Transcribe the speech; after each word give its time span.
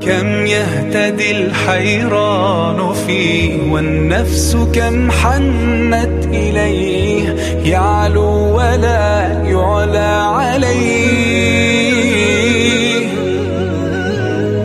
كم 0.00 0.46
يهتدي 0.46 1.30
الحيران 1.30 2.92
فيه 3.06 3.72
والنفس 3.72 4.56
كم 4.74 5.10
حنت 5.10 6.26
إليه 6.26 7.36
يعلو 7.64 8.56
ولا 8.56 9.28
يعلى 9.44 10.32
عليه. 10.36 11.14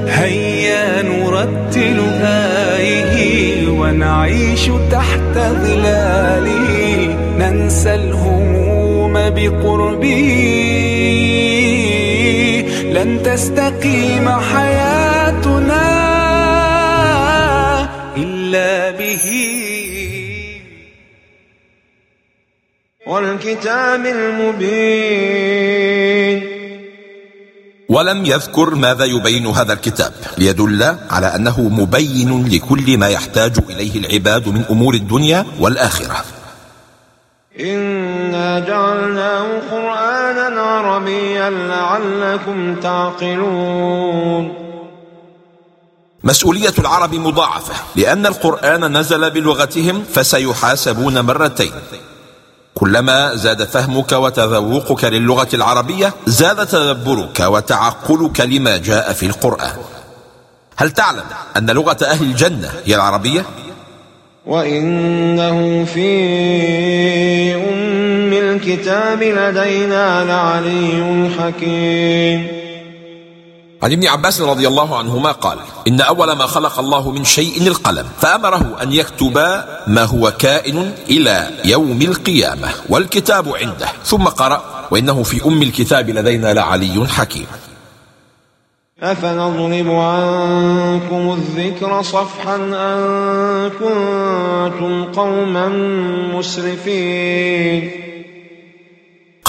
هيا 0.08 1.02
نرتل 1.02 2.00
آيه 2.24 3.70
ونعيش 3.70 4.72
تحت 4.92 5.38
ظلاله 5.38 7.16
ننسى 7.40 7.96
الهموم 7.96 9.14
بقربه. 9.14 10.26
لن 12.94 13.24
تستقيم 13.24 14.30
حياتنا 14.30 15.09
به 19.10 19.26
والكتاب 23.08 24.06
المبين. 24.06 25.40
ولم 27.90 28.26
يذكر 28.26 28.76
ماذا 28.76 29.06
يبين 29.06 29.48
هذا 29.48 29.74
الكتاب 29.74 30.14
ليدل 30.38 30.96
على 31.10 31.36
أنه 31.36 31.62
مبين 31.62 32.48
لكل 32.48 32.98
ما 32.98 33.10
يحتاج 33.10 33.54
إليه 33.70 34.00
العباد 34.00 34.50
من 34.50 34.64
أمور 34.70 34.94
الدنيا 34.94 35.46
والآخرة. 35.60 36.26
إنا 37.60 38.60
جعلناه 38.60 39.60
قرآنا 39.72 40.62
عربيا 40.62 41.50
لعلكم 41.50 42.76
تعقلون. 42.76 44.59
مسؤولية 46.30 46.74
العرب 46.80 47.16
مضاعفة 47.16 47.74
لأن 47.96 48.26
القرآن 48.26 48.98
نزل 48.98 49.30
بلغتهم 49.30 50.04
فسيحاسبون 50.14 51.20
مرتين. 51.20 51.72
كلما 52.76 53.36
زاد 53.36 53.64
فهمك 53.64 54.12
وتذوقك 54.12 55.06
للغة 55.06 55.48
العربية 55.54 56.14
زاد 56.28 56.68
تدبرك 56.68 57.40
وتعقلك 57.40 58.42
لما 58.42 58.78
جاء 58.78 59.14
في 59.14 59.26
القرآن. 59.26 59.76
هل 60.78 60.92
تعلم 60.92 61.24
أن 61.58 61.70
لغة 61.70 61.98
أهل 62.04 62.26
الجنة 62.26 62.72
هي 62.86 62.96
العربية؟ 62.96 63.46
وإنه 64.46 65.86
في 65.86 66.10
أم 67.56 68.34
الكتاب 68.34 69.24
لدينا 69.24 70.26
لعلي 70.26 71.30
حكيم. 71.40 72.59
عن 73.84 73.92
ابن 73.92 74.08
عباس 74.08 74.42
رضي 74.42 74.68
الله 74.68 74.98
عنهما 74.98 75.32
قال 75.32 75.58
إن 75.88 76.02
أول 76.02 76.32
ما 76.32 76.46
خلق 76.46 76.80
الله 76.80 77.12
من 77.12 77.24
شيء 77.24 77.68
القلم 77.68 78.06
فأمره 78.20 78.78
أن 78.82 78.94
يكتب 78.94 79.38
ما 79.88 80.04
هو 80.04 80.32
كائن 80.32 80.92
إلى 81.10 81.52
يوم 81.66 82.02
القيامة 82.02 82.68
والكتاب 82.90 83.56
عنده 83.56 83.88
ثم 84.04 84.24
قرأ 84.24 84.88
وإنه 84.92 85.24
في 85.24 85.46
أم 85.46 85.62
الكتاب 85.62 86.10
لدينا 86.10 86.54
لعلي 86.54 87.08
حكيم. 87.08 87.46
أفنضرب 89.04 89.90
عنكم 89.92 91.32
الذكر 91.34 92.02
صفحا 92.02 92.56
أن 92.56 93.70
كنتم 93.70 95.14
قوما 95.14 95.68
مسرفين. 96.36 98.09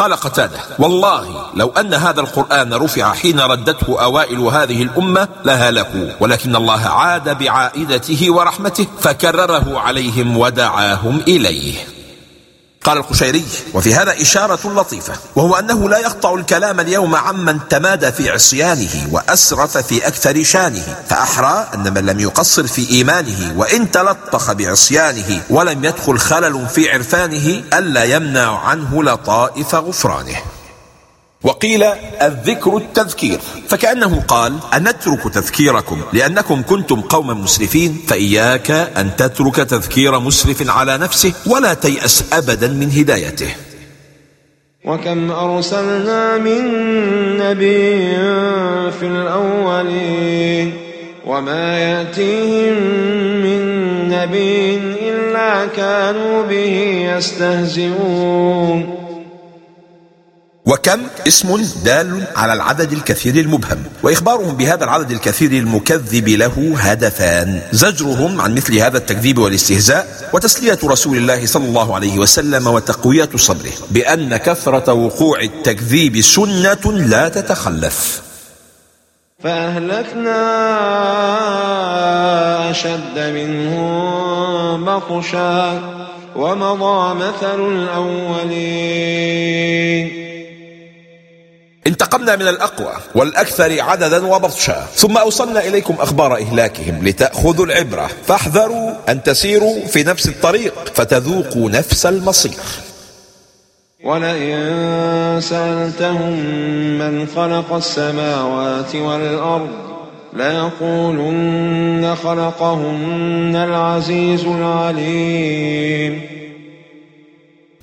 قال 0.00 0.14
قتادة 0.14 0.58
والله 0.78 1.46
لو 1.54 1.68
أن 1.68 1.94
هذا 1.94 2.20
القرآن 2.20 2.74
رفع 2.74 3.12
حين 3.12 3.40
ردته 3.40 4.02
أوائل 4.02 4.38
هذه 4.38 4.82
الأمة 4.82 5.28
لهلكوا 5.44 6.10
ولكن 6.20 6.56
الله 6.56 6.80
عاد 6.86 7.38
بعائدته 7.38 8.30
ورحمته 8.30 8.86
فكرره 9.00 9.78
عليهم 9.78 10.36
ودعاهم 10.36 11.20
إليه. 11.28 11.99
قال 12.84 12.98
القشيري 12.98 13.44
وفي 13.74 13.94
هذا 13.94 14.22
إشارة 14.22 14.74
لطيفة 14.74 15.12
وهو 15.36 15.54
أنه 15.54 15.88
لا 15.88 15.98
يقطع 15.98 16.34
الكلام 16.34 16.80
اليوم 16.80 17.14
عمن 17.14 17.68
تمادى 17.68 18.12
في 18.12 18.30
عصيانه 18.30 19.08
وأسرف 19.12 19.78
في 19.78 20.06
أكثر 20.06 20.42
شانه 20.42 20.96
فأحرى 21.08 21.68
أن 21.74 21.94
من 21.94 22.06
لم 22.06 22.20
يقصر 22.20 22.66
في 22.66 22.90
إيمانه 22.90 23.54
وإن 23.56 23.90
تلطخ 23.90 24.52
بعصيانه 24.52 25.42
ولم 25.50 25.84
يدخل 25.84 26.18
خلل 26.18 26.66
في 26.68 26.90
عرفانه 26.90 27.62
ألا 27.72 28.04
يمنع 28.04 28.58
عنه 28.58 29.04
لطائف 29.04 29.74
غفرانه. 29.74 30.36
وقيل 31.44 31.82
الذكر 32.22 32.76
التذكير 32.76 33.38
فكأنه 33.68 34.22
قال 34.28 34.52
أن 34.74 34.88
نترك 34.88 35.34
تذكيركم 35.34 36.00
لأنكم 36.12 36.62
كنتم 36.62 37.00
قوما 37.00 37.34
مسرفين 37.34 38.00
فإياك 38.06 38.70
أن 38.70 39.16
تترك 39.16 39.56
تذكير 39.56 40.18
مسرف 40.18 40.70
على 40.70 40.98
نفسه 40.98 41.32
ولا 41.46 41.74
تيأس 41.74 42.24
أبدا 42.32 42.68
من 42.68 42.90
هدايته. 42.90 43.54
وكم 44.84 45.30
أرسلنا 45.30 46.38
من 46.38 46.62
نبي 47.38 48.16
في 48.90 49.06
الأولين 49.06 50.72
وما 51.26 51.78
يأتيهم 51.78 52.74
من 53.44 53.60
نبي 54.08 54.76
إلا 54.76 55.66
كانوا 55.66 56.42
به 56.42 56.76
يستهزئون. 57.16 58.99
وكم 60.70 61.00
اسم 61.28 61.66
دال 61.84 62.24
على 62.36 62.52
العدد 62.52 62.92
الكثير 62.92 63.34
المبهم 63.34 63.84
وإخبارهم 64.02 64.56
بهذا 64.56 64.84
العدد 64.84 65.10
الكثير 65.10 65.52
المكذب 65.52 66.28
له 66.28 66.74
هدفان. 66.78 67.60
زجرهم 67.72 68.40
عن 68.40 68.54
مثل 68.54 68.76
هذا 68.76 68.98
التكذيب 68.98 69.38
والاستهزاء 69.38 70.30
وتسلية 70.32 70.78
رسول 70.84 71.16
الله 71.16 71.46
صلى 71.46 71.64
الله 71.64 71.94
عليه 71.94 72.18
وسلم 72.18 72.66
وتقوية 72.66 73.28
صدره 73.36 73.72
بأن 73.90 74.36
كثرة 74.36 74.92
وقوع 74.92 75.40
التكذيب 75.40 76.20
سنة 76.20 76.92
لا 76.92 77.28
تتخلف. 77.28 78.22
فأهلكنا 79.44 80.40
أشد 82.70 83.18
منهم 83.18 84.84
بطشا 84.84 85.82
ومضى 86.36 87.14
مثل 87.14 87.60
الأولين. 87.72 89.40
انتقمنا 91.86 92.36
من 92.36 92.48
الأقوى 92.48 92.92
والأكثر 93.14 93.80
عددا 93.80 94.26
وبطشا. 94.26 94.86
ثم 94.94 95.16
أوصلنا 95.16 95.60
إليكم 95.60 95.94
أخبار 96.00 96.36
إهلاكهم 96.36 97.06
لتأخذوا 97.08 97.66
العبرة. 97.66 98.10
فاحذروا 98.26 98.92
أن 99.08 99.22
تسيروا 99.22 99.86
في 99.86 100.04
نفس 100.04 100.28
الطريق 100.28 100.74
فتذوقوا 100.94 101.70
نفس 101.70 102.06
المصير. 102.06 102.60
ولئن 104.04 105.40
سألتهم 105.40 106.32
من 106.98 107.28
خلق 107.36 107.72
السماوات 107.72 108.96
والأرض 108.96 109.70
ليقولن 110.32 112.16
خلقهن 112.24 113.56
العزيز 113.56 114.44
العليم. 114.44 116.39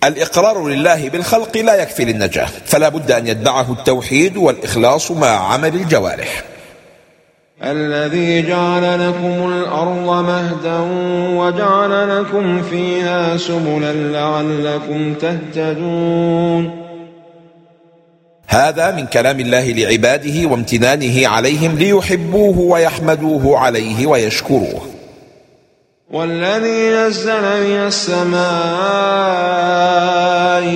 الإقرار 0.03 0.67
لله 0.67 1.09
بالخلق 1.09 1.57
لا 1.57 1.81
يكفي 1.81 2.05
للنجاة 2.05 2.47
فلا 2.65 2.89
بد 2.89 3.11
أن 3.11 3.27
يتبعه 3.27 3.71
التوحيد 3.71 4.37
والإخلاص 4.37 5.11
مع 5.11 5.53
عمل 5.53 5.75
الجوارح. 5.75 6.43
الذي 7.63 8.41
جعل 8.41 9.09
لكم 9.09 9.51
الأرض 9.51 10.25
مهدا 10.25 10.79
وجعل 11.37 12.19
لكم 12.19 12.61
فيها 12.61 13.37
سبلا 13.37 13.93
لعلكم 13.93 15.13
تهتدون. 15.13 16.87
هذا 18.47 18.91
من 18.91 19.05
كلام 19.05 19.39
الله 19.39 19.71
لعباده 19.71 20.47
وامتنانه 20.47 21.27
عليهم 21.27 21.77
ليحبوه 21.77 22.59
ويحمدوه 22.59 23.59
عليه 23.59 24.07
ويشكروه. 24.07 24.96
والذي 26.11 26.89
نزل 26.89 27.41
من 27.41 27.87
السماء 27.87 28.37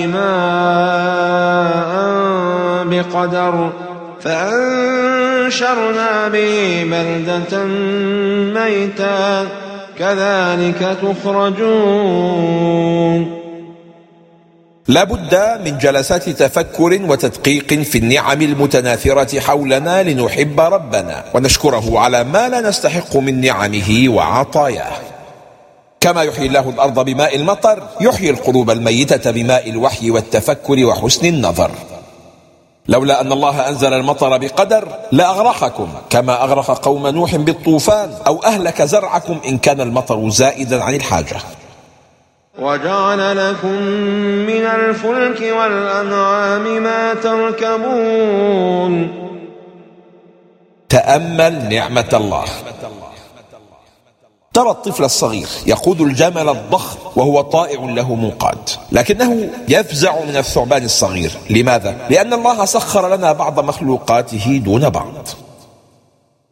ماء 0.06 1.92
بقدر 2.84 3.72
فأنشرنا 4.20 6.10
به 6.28 6.84
بلدة 6.90 7.64
ميتا 8.60 9.48
كذلك 9.98 10.96
تخرجون. 11.02 12.42
لا 14.88 15.04
بد 15.04 15.34
من 15.64 15.78
جلسات 15.78 16.28
تفكر 16.28 17.00
وتدقيق 17.08 17.74
في 17.74 17.98
النعم 17.98 18.42
المتناثرة 18.42 19.40
حولنا 19.40 20.02
لنحب 20.02 20.60
ربنا 20.60 21.24
ونشكره 21.34 21.98
على 21.98 22.24
ما 22.24 22.48
لا 22.48 22.60
نستحق 22.60 23.16
من 23.16 23.40
نعمه 23.40 24.04
وعطاياه. 24.08 25.11
كما 26.02 26.22
يحيي 26.22 26.46
الله 26.46 26.68
الأرض 26.68 27.04
بماء 27.04 27.36
المطر 27.36 27.82
يحيي 28.00 28.30
القلوب 28.30 28.70
الميتة 28.70 29.30
بماء 29.30 29.70
الوحي 29.70 30.10
والتفكر 30.10 30.84
وحسن 30.84 31.26
النظر. 31.26 31.70
لولا 32.88 33.20
أن 33.20 33.32
الله 33.32 33.68
أنزل 33.68 33.92
المطر 33.92 34.38
بقدر 34.38 34.88
لأغرقكم 35.12 35.88
كما 36.10 36.44
أغرق 36.44 36.70
قوم 36.70 37.06
نوح 37.06 37.36
بالطوفان 37.36 38.14
أو 38.26 38.42
أهلك 38.44 38.82
زرعكم 38.82 39.40
إن 39.46 39.58
كان 39.58 39.80
المطر 39.80 40.28
زائدا 40.28 40.84
عن 40.84 40.94
الحاجة. 40.94 41.36
وجعل 42.58 43.50
لكم 43.50 43.82
من 44.50 44.64
الفلك 44.66 45.40
والأنعام 45.58 46.82
ما 46.82 47.14
تركبون. 47.14 48.94
تأمل 50.88 51.68
نعمة 51.74 52.08
الله. 52.14 52.44
ترى 54.54 54.70
الطفل 54.70 55.04
الصغير 55.04 55.46
يقود 55.66 56.00
الجمل 56.00 56.48
الضخم 56.48 56.98
وهو 57.16 57.40
طائع 57.40 57.80
له 57.80 58.14
منقاد 58.14 58.70
لكنه 58.92 59.50
يفزع 59.68 60.24
من 60.24 60.36
الثعبان 60.36 60.84
الصغير. 60.84 61.32
لماذا؟ 61.50 61.96
لأن 62.10 62.32
الله 62.32 62.64
سخر 62.64 63.16
لنا 63.16 63.32
بعض 63.32 63.60
مخلوقاته 63.60 64.62
دون 64.64 64.88
بعض. 64.88 65.28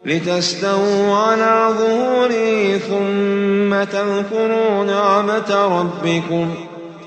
لتستووا 0.05 1.17
على 1.17 1.75
ظهوره 1.79 2.79
ثم 2.79 3.85
تذكروا 3.85 4.85
نعمة 4.85 5.51
ربكم. 5.81 6.55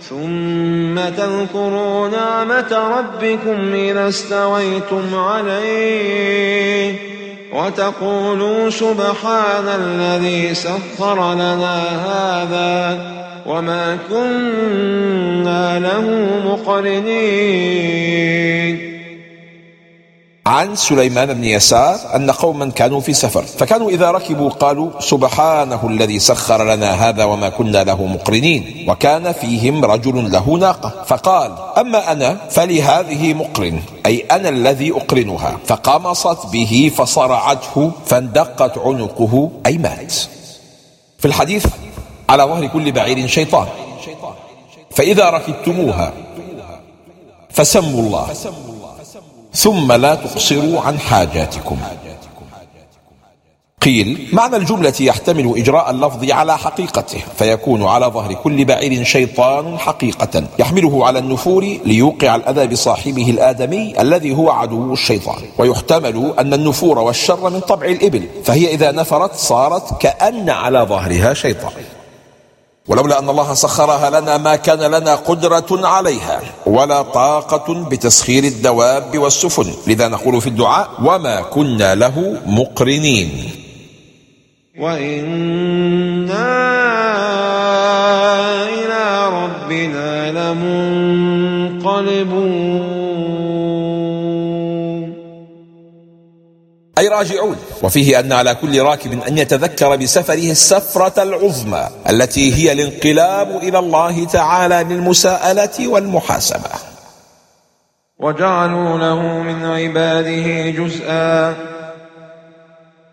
ثم 0.09 0.95
تذكروا 1.17 2.09
نعمة 2.09 2.71
ربكم 2.97 3.73
إذا 3.73 4.09
استويتم 4.09 5.15
عليه. 5.15 6.99
وتقولوا 7.53 8.69
سبحان 8.69 9.67
الذي 9.67 10.53
سخر 10.53 11.33
لنا 11.33 11.83
هذا 12.07 13.01
وما 13.45 13.97
كنا 14.09 15.79
له 15.79 16.29
مقرنين. 16.45 17.73
عن 20.45 20.75
سليمان 20.75 21.33
بن 21.33 21.43
يسار 21.43 21.99
أن 22.15 22.31
قوما 22.31 22.69
كانوا 22.69 23.01
في 23.01 23.13
سفر 23.13 23.43
فكانوا 23.43 23.89
إذا 23.89 24.11
ركبوا 24.11 24.49
قالوا 24.49 24.99
سبحانه 24.99 25.87
الذي 25.89 26.19
سخر 26.19 26.75
لنا 26.75 27.09
هذا 27.09 27.23
وما 27.23 27.49
كنا 27.49 27.83
له 27.83 28.05
مقرنين 28.05 28.85
وكان 28.89 29.31
فيهم 29.31 29.85
رجل 29.85 30.31
له 30.31 30.57
ناقة 30.57 31.03
فقال 31.07 31.51
أما 31.77 32.11
أنا 32.11 32.37
فلهذه 32.49 33.33
مقرن 33.33 33.81
أي 34.05 34.19
أنا 34.31 34.49
الذي 34.49 34.91
أقرنها. 34.91 35.57
فقمصت 35.65 36.45
به 36.45 36.91
فصرعته 36.95 37.91
فاندقت 38.05 38.77
عنقه 38.77 39.51
أي 39.65 39.77
مات. 39.77 40.13
في 41.17 41.25
الحديث 41.25 41.65
على 42.29 42.43
ظهر 42.43 42.67
كل 42.67 42.91
بعير 42.91 43.27
شيطان. 43.27 43.67
فإذا 44.91 45.29
ركبتموها 45.29 46.13
فسموا 47.49 48.01
الله. 48.01 48.33
ثم 49.53 49.91
لا 49.91 50.15
تقصروا 50.15 50.81
عن 50.81 51.00
حاجاتكم. 51.00 51.77
قيل 53.81 54.29
معنى 54.33 54.55
الجملة 54.55 54.94
يحتمل 55.00 55.53
إجراء 55.57 55.91
اللفظ 55.91 56.31
على 56.31 56.57
حقيقته 56.57 57.19
فيكون 57.38 57.83
على 57.83 58.05
ظهر 58.05 58.33
كل 58.33 58.65
بعير 58.65 59.03
شيطان 59.03 59.79
حقيقة 59.79 60.44
يحمله 60.59 61.05
على 61.05 61.19
النفور 61.19 61.77
ليوقع 61.85 62.35
الأذى 62.35 62.67
بصاحبه 62.67 63.29
الآدمي 63.29 64.01
الذي 64.01 64.35
هو 64.35 64.50
عدو 64.50 64.94
الشيطان. 64.94 65.41
ويحتمل 65.57 66.33
أن 66.39 66.53
النفور 66.53 67.00
والشر 67.00 67.50
من 67.50 67.59
طبع 67.59 67.85
الإبل 67.85 68.27
فهي 68.44 68.73
إذا 68.73 68.91
نفرت 68.91 69.35
صارت 69.35 70.01
كأن 70.01 70.50
على 70.50 70.79
ظهرها 70.79 71.33
شيطان. 71.33 71.71
ولولا 72.88 73.19
أن 73.19 73.30
الله 73.30 73.53
سخرها 73.53 74.09
لنا 74.21 74.38
ما 74.38 74.56
كان 74.56 74.80
لنا 74.80 75.15
قدرة 75.15 75.88
عليها 75.88 76.41
ولا 76.65 77.01
طاقة 77.01 77.74
بتسخير 77.89 78.44
الدواب 78.44 79.18
والسفن. 79.18 79.74
لذا 79.88 80.07
نقول 80.07 80.41
في 80.41 80.47
الدعاء 80.47 80.89
وما 81.03 81.41
كنا 81.41 81.95
له 81.95 82.41
مقرنين. 82.45 83.50
وإنا 84.80 86.53
إلى 88.69 89.06
ربنا 89.44 90.31
لمنقلبون. 91.74 92.92
أي 96.97 97.07
راجعون. 97.07 97.57
وفيه 97.83 98.19
أن 98.19 98.31
على 98.31 98.55
كل 98.55 98.81
راكب 98.81 99.23
أن 99.23 99.37
يتذكر 99.37 99.95
بسفره 99.95 100.51
السفرة 100.51 101.23
العظمى 101.23 101.89
التي 102.09 102.55
هي 102.55 102.71
الانقلاب 102.71 103.57
إلى 103.57 103.79
الله 103.79 104.25
تعالى 104.25 104.83
للمساءلة 104.89 105.87
والمحاسبة. 105.87 106.69
وجعلوا 108.19 108.97
له 108.97 109.21
من 109.21 109.65
عباده 109.65 110.69
جزءا. 110.69 111.55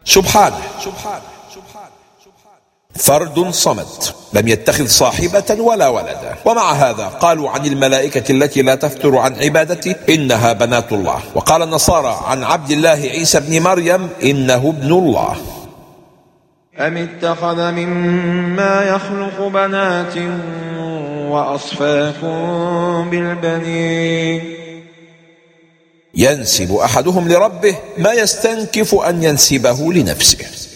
سبحانه. 0.04 0.60
فرد 2.94 3.50
صمد 3.50 3.86
لم 4.32 4.48
يتخذ 4.48 4.86
صاحبة 4.86 5.56
ولا 5.58 5.88
ولدا 5.88 6.36
ومع 6.44 6.72
هذا 6.72 7.06
قالوا 7.06 7.50
عن 7.50 7.66
الملائكة 7.66 8.32
التي 8.32 8.62
لا 8.62 8.74
تفتر 8.74 9.18
عن 9.18 9.34
عبادته 9.34 9.94
إنها 10.08 10.52
بنات 10.52 10.92
الله. 10.92 11.20
وقال 11.34 11.62
النصارى 11.62 12.20
عن 12.26 12.44
عبد 12.44 12.70
الله 12.70 12.88
عيسى 12.88 13.40
بن 13.40 13.62
مريم 13.62 14.08
إنه 14.22 14.74
ابن 14.78 14.92
الله. 14.92 15.36
أم 16.78 16.96
اتخذ 16.96 17.70
مما 17.70 18.82
يخلق 18.82 19.48
بنات 19.48 20.14
وأصفاكم 21.30 23.10
بالبنين؟ 23.10 24.54
ينسب 26.14 26.74
أحدهم 26.74 27.28
لربه 27.28 27.78
ما 27.98 28.12
يستنكف 28.12 28.94
أن 28.94 29.22
ينسبه 29.22 29.92
لنفسه. 29.92 30.69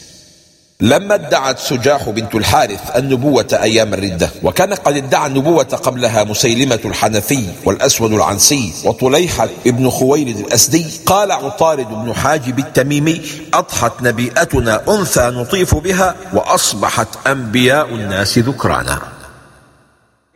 لما 0.85 1.15
ادعت 1.15 1.59
سجاح 1.59 2.09
بنت 2.09 2.35
الحارث 2.35 2.97
النبوة 2.97 3.47
أيام 3.53 3.95
الردة 3.95 4.31
وكان 4.43 4.75
قد 4.75 4.97
ادعى 4.97 5.27
النبوة 5.27 5.65
قبلها 5.65 6.25
مسيلمة 6.25 6.81
الحنفي 6.85 7.45
والأسود 7.65 8.13
العنسي 8.13 8.73
وطليحة 8.85 9.49
ابن 9.67 9.91
خويلد 9.91 10.39
الأسدي. 10.39 10.87
قال 11.07 11.33
عطارد 11.33 11.89
بن 11.89 12.15
حاجب 12.15 12.59
التميمي 12.59 13.23
أضحت 13.55 13.93
نبيئتنا 14.03 14.83
أنثى 14.89 15.31
نطيف 15.35 15.75
بها 15.75 16.15
وأصبحت 16.33 17.09
أنبياء 17.27 17.89
الناس 17.89 18.39
ذكرانا. 18.39 18.99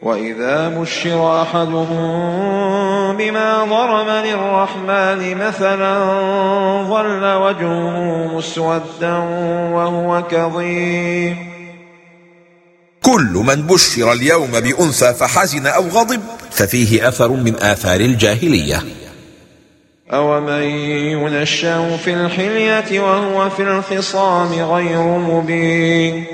وإذا 0.02 0.68
بشر 0.68 1.42
أحدهم 1.42 3.16
بما 3.16 3.64
ضرب 3.64 4.08
للرحمن 4.08 5.36
مثلا 5.38 5.98
ظل 6.88 7.24
وجهه 7.24 8.36
مسودا 8.36 9.16
وهو 9.74 10.22
كظيم 10.30 11.36
كل 13.02 13.42
من 13.46 13.62
بشر 13.66 14.12
اليوم 14.12 14.50
بأنثى 14.50 15.14
فحزن 15.14 15.66
أو 15.66 15.88
غضب 15.88 16.20
ففيه 16.50 17.08
أثر 17.08 17.28
من 17.28 17.54
آثار 17.62 18.00
الجاهلية. 18.00 18.82
أومن 20.12 20.62
ينشأ 20.62 21.96
في 21.96 22.14
الحلية 22.14 23.00
وهو 23.00 23.50
في 23.50 23.62
الخصام 23.62 24.52
غير 24.52 25.02
مبين 25.02 26.24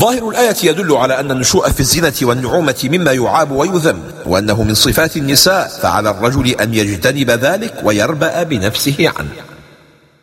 ظاهر 0.00 0.28
الآية 0.28 0.56
يدل 0.62 0.96
على 0.96 1.20
أن 1.20 1.30
النشوء 1.30 1.70
في 1.70 1.80
الزنا 1.80 2.12
والنعومة 2.22 2.88
مما 2.92 3.12
يعاب 3.12 3.50
ويذم 3.50 4.02
وأنه 4.26 4.62
من 4.62 4.74
صفات 4.74 5.16
النساء 5.16 5.68
فعلى 5.82 6.10
الرجل 6.10 6.46
أن 6.48 6.74
يجتنب 6.74 7.30
ذلك 7.30 7.74
ويربأ 7.84 8.42
بنفسه 8.42 9.12
عنه. 9.18 9.30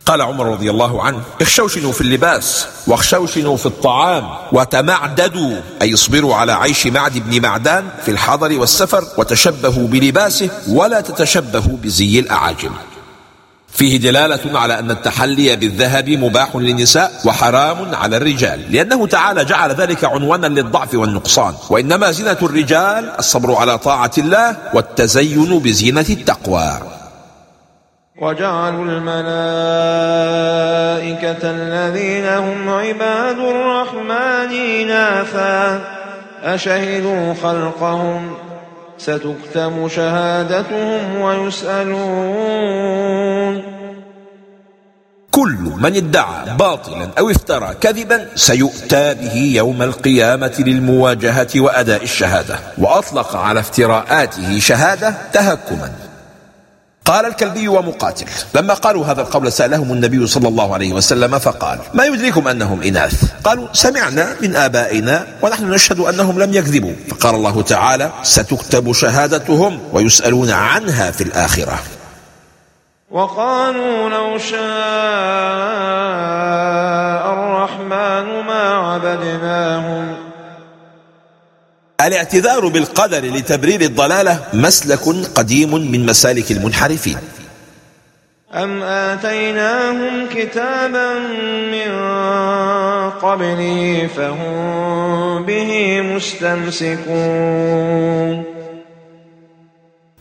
قال 0.06 0.22
عمر 0.22 0.52
رضي 0.52 0.70
الله 0.70 1.04
عنه 1.04 1.22
اخشوشنوا 1.42 1.92
في 1.92 2.02
اللباس 2.02 2.68
واخشوشنوا 2.88 3.58
في 3.58 3.66
الطعام 3.66 4.30
وتمعددوا 4.52 5.62
أي 5.82 5.94
اصبروا 5.94 6.36
على 6.36 6.52
عيش 6.52 6.88
معد 6.88 7.18
بن 7.18 7.42
معدان 7.42 7.88
في 8.06 8.12
الحضر 8.12 8.60
والسفر 8.60 9.04
وتشبهوا 9.18 9.88
بلباسه 9.88 10.50
ولا 10.68 11.02
تتشبهوا 11.02 11.78
بزي 11.84 12.20
الأعاجم. 12.20 12.72
فيه 13.76 13.98
دلالة 13.98 14.60
على 14.60 14.80
أن 14.80 14.92
التحلي 14.92 15.56
بالذهب 15.56 16.10
مباح 16.10 16.56
للنساء 16.56 17.12
وحرام 17.26 17.96
على 17.96 18.18
الرجال 18.18 18.72
لأنه 18.72 19.08
تعالى 19.08 19.46
جعل 19.46 19.72
ذلك 19.72 20.06
عنوانا 20.06 20.48
للضعف 20.48 20.94
والنقصان 20.94 21.54
وإنما 21.70 22.12
زينة 22.12 22.38
الرجال 22.44 23.10
الصبر 23.20 23.56
على 23.56 23.78
طاعة 23.78 24.12
الله 24.18 24.58
والتزين 24.74 25.60
بزينة 25.60 26.06
التقوى. 26.10 26.80
وجعلوا 28.22 28.86
الملائكة 28.86 29.16
الذين 31.44 32.26
هم 32.26 32.70
عباد 32.70 33.38
الرحمن 33.38 34.52
إناثا 34.82 35.82
أشهدوا 36.44 37.34
خلقهم؟ 37.44 38.36
ستكتم 38.98 39.90
شهادتهم 39.90 41.22
ويسألون. 41.22 42.86
كل 45.36 45.72
من 45.78 45.96
ادعى 45.96 46.56
باطلا 46.56 47.10
أو 47.20 47.30
افترى 47.30 47.74
كذبا 47.82 48.28
سيؤتى 48.36 49.14
به 49.14 49.36
يوم 49.36 49.82
القيامة 49.82 50.54
للمواجهة 50.60 51.48
وأداء 51.56 52.04
الشهادة 52.04 52.60
وأطلق 52.78 53.36
على 53.36 53.60
افتراءاته 53.60 54.60
شهادة 54.60 55.14
تهكما. 55.34 55.92
قال 57.06 57.26
الكلبي 57.26 57.68
ومقاتل 57.68 58.26
لما 58.56 58.74
قالوا 58.74 59.06
هذا 59.06 59.22
القول 59.22 59.52
سألهم 59.52 59.92
النبي 59.92 60.28
صلى 60.28 60.48
الله 60.48 60.74
عليه 60.74 60.94
وسلم 60.94 61.40
فقال 61.40 61.80
ما 61.94 62.06
يدريكم 62.06 62.48
أنهم 62.48 62.82
إناث؟ 62.82 63.24
قالوا 63.44 63.68
سمعنا 63.74 64.36
من 64.42 64.56
آبائنا 64.56 65.28
ونحن 65.42 65.70
نشهد 65.70 66.00
أنهم 66.00 66.40
لم 66.40 66.54
يكذبوا. 66.54 66.94
فقال 67.10 67.36
الله 67.36 67.62
تعالى 67.62 68.12
ستكتب 68.24 68.92
شهادتهم 68.92 69.80
ويسألون 69.94 70.50
عنها 70.50 71.12
في 71.12 71.24
الآخرة. 71.24 71.80
وقالوا 73.12 74.10
لو 74.10 74.38
شاء 74.38 74.60
الرحمن 77.34 78.44
ما 78.44 78.64
عبدناهم. 78.74 80.16
الاعتذار 82.02 82.68
بالقدر 82.68 83.26
لتبرير 83.26 83.82
الضلالة 83.82 84.40
مسلك 84.54 85.00
قديم 85.36 85.92
من 85.92 86.06
مسالك 86.06 86.52
المنحرفين. 86.52 87.18
أم 88.54 88.84
آتيناهم 88.84 90.28
كتابا 90.36 91.20
من 91.72 91.92
قبله 93.22 94.10
فهم 94.18 95.46
به 95.46 96.02
مستمسكون. 96.02 97.16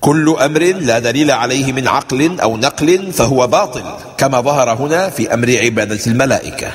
كل 0.04 0.36
أمر 0.44 0.60
لا 0.60 0.98
دليل 0.98 1.30
عليه 1.30 1.72
من 1.72 1.88
عقل 1.88 2.40
أو 2.40 2.56
نقل 2.56 3.12
فهو 3.12 3.46
باطل 3.46 3.82
كما 4.18 4.40
ظهر 4.40 4.72
هنا 4.74 5.08
في 5.08 5.34
أمر 5.34 5.56
عبادة 5.64 6.06
الملائكة. 6.06 6.68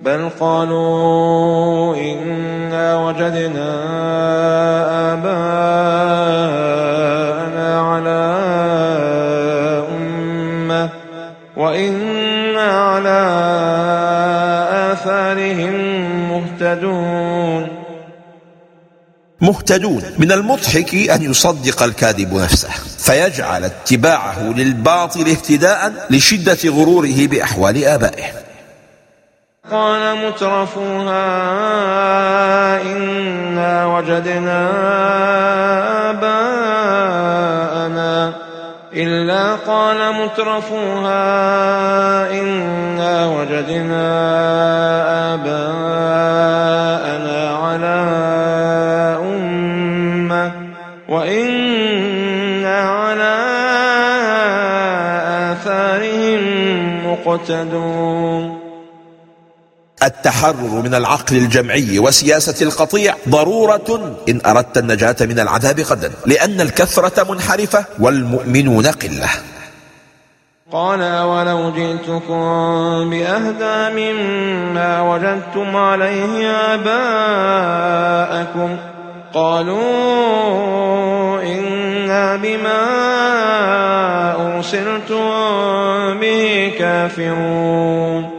بل 0.00 0.30
قالوا 0.40 1.96
إنا 1.96 2.96
وجدنا 2.96 3.70
آباءنا 5.12 6.60
على 7.80 8.20
أمة 9.96 10.88
وإنا 11.56 12.70
على 12.90 13.20
آثارهم 14.92 15.74
مهتدون. 16.30 17.79
مهتدون. 19.40 20.02
من 20.18 20.32
المضحك 20.32 20.94
أن 20.94 21.22
يصدق 21.22 21.82
الكاذب 21.82 22.34
نفسه 22.34 22.68
فيجعل 22.98 23.64
اتباعه 23.64 24.42
للباطل 24.42 25.20
اهتداء 25.20 25.92
لشدة 26.10 26.58
غروره 26.66 27.26
بأحوال 27.26 27.84
آبائه. 27.84 28.24
قال 29.70 30.26
مترفوها 30.26 31.22
إنا 32.82 33.86
وجدنا 33.86 34.70
آباءنا. 36.10 36.90
إلا 38.92 39.54
قال 39.54 40.14
مترفوها 40.14 41.20
إنا 42.40 43.26
وجدنا 43.26 44.04
آباءنا. 45.34 47.29
مقتدون 57.30 58.58
التحرر 60.02 60.82
من 60.82 60.94
العقل 60.94 61.36
الجمعي 61.36 61.98
وسياسة 61.98 62.64
القطيع 62.66 63.14
ضرورة 63.28 64.16
إن 64.28 64.40
أردت 64.46 64.78
النجاة 64.78 65.16
من 65.20 65.38
العذاب 65.40 65.80
غدا 65.80 66.12
لأن 66.26 66.60
الكثرة 66.60 67.32
منحرفة 67.32 67.84
والمؤمنون 67.98 68.86
قلة. 68.86 69.28
قال 70.72 71.22
ولو 71.22 71.70
جئتكم 71.70 72.40
بأهدى 73.10 73.94
مما 74.00 75.02
وجدتم 75.02 75.76
عليه 75.76 76.50
آباءكم 76.74 77.90
قالوا 79.34 79.82
إنا 81.42 82.36
بما 82.36 82.80
أرسلتم 84.56 85.20
به 86.20 86.72
كافرون. 86.78 88.30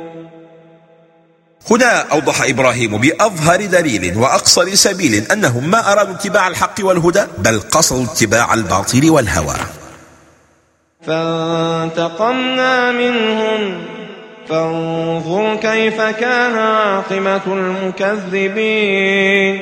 هنا 1.71 2.05
أوضح 2.11 2.41
إبراهيم 2.41 2.97
بأظهر 2.97 3.65
دليل 3.65 4.17
وأقصر 4.17 4.75
سبيل 4.75 5.31
أنهم 5.31 5.71
ما 5.71 5.91
أرادوا 5.91 6.13
اتباع 6.13 6.47
الحق 6.47 6.75
والهدى 6.79 7.23
بل 7.37 7.59
قصدوا 7.59 8.03
اتباع 8.03 8.53
الباطل 8.53 9.09
والهوى. 9.09 9.55
فانتقمنا 11.07 12.91
منهم. 12.91 13.85
فانظر 14.49 15.55
كيف 15.55 16.01
كان 16.01 16.57
عاقبة 16.57 17.41
المكذبين. 17.47 19.59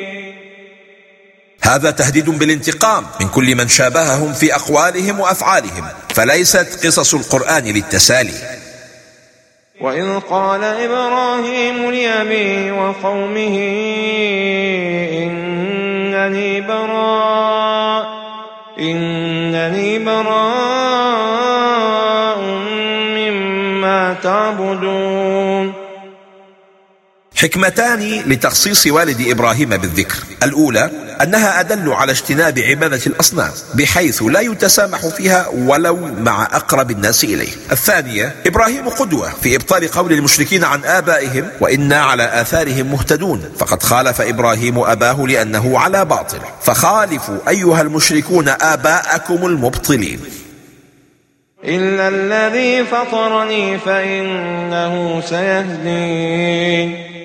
هذا 1.62 1.92
تهديد 1.92 2.30
بالانتقام 2.30 3.06
من 3.22 3.28
كل 3.28 3.56
من 3.56 3.68
شابههم 3.68 4.34
في 4.34 4.56
أقوالهم 4.56 5.20
وأفعالهم 5.20 5.86
فليست 6.16 6.86
قصص 6.86 7.14
القرآن 7.14 7.64
للتسالي. 7.64 8.34
وإذ 9.82 10.20
قال 10.20 10.64
إبراهيم 10.64 11.92
لأبيه 11.92 12.72
وقومه 12.72 13.58
إنني 15.24 16.62
براء 16.62 18.06
إنني 18.80 20.00
براء 20.00 20.40
مما 23.18 24.16
تعبدون. 24.24 25.39
حكمتان 27.40 28.22
لتخصيص 28.26 28.88
والد 28.88 29.28
إبراهيم 29.28 29.70
بالذكر. 29.70 30.16
الأولى 30.44 30.90
أنها 31.24 31.60
أدل 31.60 31.94
على 31.94 32.12
اجتناب 32.12 32.60
عبادة 32.60 33.02
الأصنام 33.08 33.52
بحيث 33.74 34.24
لا 34.24 34.40
يتسامح 34.40 35.08
فيها 35.08 35.48
ولو 35.48 35.96
مع 35.96 36.44
أقرب 36.44 36.92
الناس 36.92 37.24
إليه. 37.24 37.52
الثانية 37.72 38.36
إبراهيم 38.46 38.90
قدوة 38.90 39.30
في 39.42 39.56
إبطال 39.56 39.88
قول 39.88 40.14
المشركين 40.14 40.64
عن 40.64 40.86
آبائهم 40.86 41.48
وإنا 41.60 42.02
على 42.02 42.42
آثارهم 42.42 42.92
مهتدون 42.92 43.52
فقد 43.58 43.84
خالف 43.84 44.22
إبراهيم 44.22 44.80
أباه 44.80 45.28
لأنه 45.28 45.80
على 45.80 46.06
باطل. 46.06 46.40
فخالفوا 46.62 47.38
أيها 47.48 47.82
المشركون 47.82 48.50
آباءكم 48.50 49.46
المبطلين. 49.46 50.20
إلا 51.64 52.08
الذي 52.08 52.86
فطرني 52.86 53.80
فإنه 53.80 55.22
سيهدين. 55.30 57.19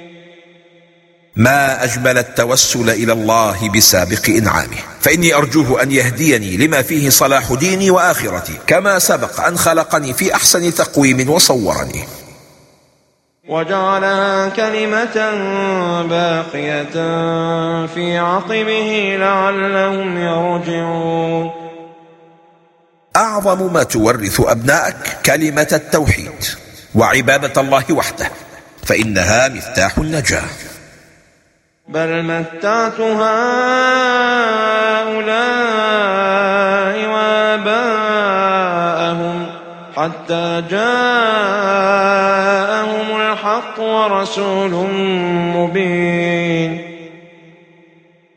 ما 1.37 1.85
أجمل 1.85 2.19
التوسل 2.19 2.91
إلى 2.91 3.13
الله 3.13 3.69
بسابق 3.69 4.29
إنعامه. 4.29 4.77
فإني 5.01 5.35
أرجوه 5.35 5.83
أن 5.83 5.93
يهديني 5.93 6.57
لما 6.57 6.83
فيه 6.83 7.11
صلاح 7.11 7.53
ديني 7.53 7.91
وآخرتي 7.91 8.59
كما 8.67 8.99
سبق 8.99 9.41
أن 9.41 9.59
خلقني 9.59 10.13
في 10.15 10.35
أحسن 10.35 10.75
تقويم 10.75 11.31
وصورني. 11.31 12.05
وجعلها 13.49 14.49
كلمة 14.49 15.15
باقية 16.03 16.95
في 17.87 18.19
عقبه 18.19 19.17
لعلهم 19.21 20.19
يرجعون. 20.19 21.51
أعظم 23.17 23.73
ما 23.73 23.83
تورث 23.83 24.41
أبنائك 24.41 24.97
كلمة 25.27 25.69
التوحيد 25.73 26.45
وعبادة 26.95 27.61
الله 27.61 27.85
وحده 27.91 28.31
فإنها 28.83 29.49
مفتاح 29.49 29.99
النجاة. 29.99 30.74
بل 31.89 32.23
متعت 32.23 33.01
هؤلاء 33.01 33.35
وآباءهم 37.15 38.17
حتى 39.97 40.63
جاءهم 40.71 40.91
الحق 43.21 43.81
ورسول 43.81 44.71
مبين. 45.57 46.95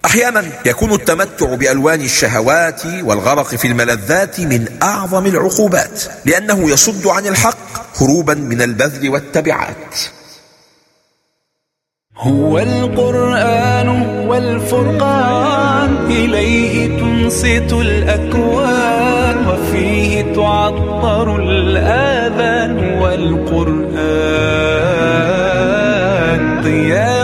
أحيانا 0.05 0.43
يكون 0.65 0.93
التمتع 0.93 1.55
بألوان 1.55 2.01
الشهوات 2.01 2.81
والغرق 3.03 3.47
في 3.47 3.67
الملذات 3.67 4.39
من 4.39 4.67
أعظم 4.83 5.25
العقوبات 5.25 6.03
لأنه 6.25 6.69
يصد 6.69 7.07
عن 7.07 7.27
الحق 7.27 8.01
هروبا 8.01 8.33
من 8.33 8.61
البذل 8.61 9.09
والتبعات. 9.09 10.16
هو 12.19 12.59
القرآن 12.59 13.89
والفرقان 14.27 15.97
إليه 16.09 17.00
تنصت 17.00 17.74
الأكوان 17.74 19.36
وفيه 19.47 20.33
تعطر 20.33 21.36
الآذان 21.36 23.00
والقرآن. 23.01 23.88
ضياء 26.63 27.16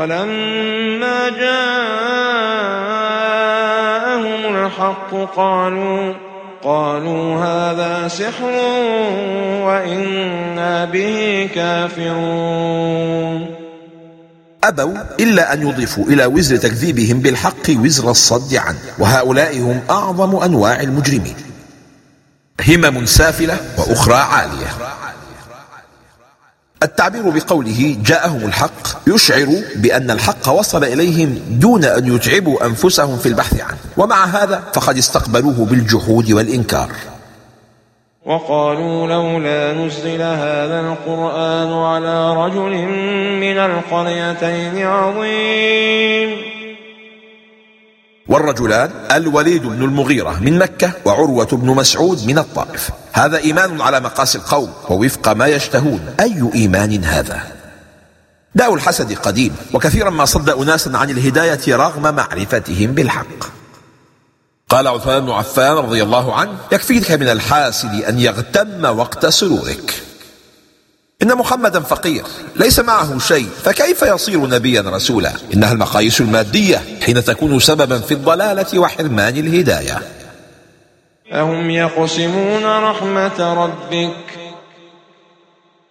ولما 0.00 1.28
جاءهم 1.28 1.60
الحق 4.56 5.14
قالوا 5.36 6.14
قالوا 6.64 7.44
هذا 7.44 8.08
سحر 8.08 8.52
وإنا 9.66 10.84
به 10.84 11.48
كافرون. 11.54 13.46
أبوا 14.64 14.96
إلا 15.20 15.52
أن 15.52 15.68
يضيفوا 15.68 16.04
إلى 16.04 16.26
وزر 16.26 16.56
تكذيبهم 16.56 17.20
بالحق 17.20 17.70
وزر 17.70 18.10
الصد 18.10 18.54
عنه 18.54 18.78
وهؤلاء 18.98 19.58
هم 19.58 19.80
أعظم 19.90 20.36
أنواع 20.36 20.80
المجرمين. 20.80 21.36
همم 22.68 23.06
سافلة 23.06 23.56
وأخرى 23.78 24.14
عالية. 24.14 24.66
التعبير 26.82 27.30
بقوله 27.30 27.96
جاءهم 28.04 28.44
الحق 28.44 29.08
يشعر 29.08 29.48
بأن 29.76 30.10
الحق 30.10 30.48
وصل 30.48 30.84
إليهم 30.84 31.40
دون 31.48 31.84
أن 31.84 32.14
يتعبوا 32.14 32.66
أنفسهم 32.66 33.18
في 33.18 33.26
البحث 33.26 33.60
عنه. 33.60 33.78
ومع 33.96 34.24
هذا 34.24 34.62
فقد 34.74 34.96
استقبلوه 34.98 35.66
بالجحود 35.66 36.32
والإنكار. 36.32 36.88
وقالوا 38.26 39.06
لولا 39.06 39.72
نزل 39.74 40.22
هذا 40.22 40.80
القرآن 40.80 41.72
على 41.72 42.36
رجل 42.36 42.74
من 43.40 43.58
القريتين 43.58 44.86
عظيم. 44.86 46.59
والرجلان 48.30 48.90
الوليد 49.12 49.62
بن 49.62 49.82
المغيرة 49.84 50.38
من 50.40 50.58
مكة 50.58 50.92
وعروة 51.04 51.46
بن 51.46 51.66
مسعود 51.66 52.26
من 52.26 52.38
الطائف. 52.38 52.90
هذا 53.12 53.38
إيمان 53.38 53.80
على 53.80 54.00
مقاس 54.00 54.36
القوم 54.36 54.72
ووفق 54.88 55.28
ما 55.28 55.46
يشتهون. 55.46 56.14
أي 56.20 56.50
إيمان 56.54 57.04
هذا؟ 57.04 57.42
داء 58.54 58.74
الحسد 58.74 59.12
قديم 59.12 59.56
وكثيرا 59.74 60.10
ما 60.10 60.24
صد 60.24 60.50
أناسا 60.50 60.90
عن 60.94 61.10
الهداية 61.10 61.76
رغم 61.76 62.14
معرفتهم 62.14 62.92
بالحق. 62.92 63.40
قال 64.68 64.88
عثمان 64.88 65.20
بن 65.20 65.30
عفان 65.30 65.76
رضي 65.76 66.02
الله 66.02 66.34
عنه 66.34 66.52
يكفيك 66.72 67.10
من 67.10 67.28
الحاسد 67.28 67.94
أن 67.94 68.18
يغتم 68.18 68.84
وقت 68.98 69.26
سرورك. 69.26 70.02
إن 71.22 71.34
محمدا 71.34 71.80
فقير 71.80 72.24
ليس 72.56 72.78
معه 72.80 73.18
شيء 73.18 73.48
فكيف 73.64 74.02
يصير 74.02 74.46
نبيا 74.46 74.80
رسولا؟ 74.80 75.32
إنها 75.54 75.72
المقاييس 75.72 76.20
المادية 76.20 76.82
حين 77.02 77.24
تكون 77.24 77.60
سببا 77.60 77.98
في 77.98 78.14
الضلالة 78.14 78.78
وحرمان 78.78 79.36
الهداية. 79.36 79.98
أهم 81.32 81.70
يقسمون 81.70 82.64
رحمة 82.64 83.54
ربك؟ 83.64 84.14